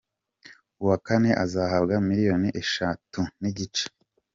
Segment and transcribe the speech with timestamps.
[0.81, 3.85] Uwa kane azahabwa miliyoni eshatu n’igice.